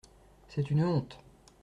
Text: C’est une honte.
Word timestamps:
C’est 0.47 0.71
une 0.71 0.81
honte. 0.83 1.19